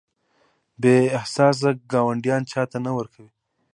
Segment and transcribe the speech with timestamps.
[0.81, 3.31] بې احساسه ګاونډیان چاته نه ورکوي.